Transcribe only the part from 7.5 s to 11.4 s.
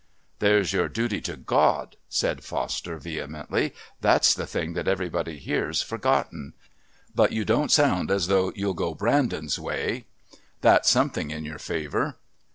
sound as though you'd go Brandon's way. That's something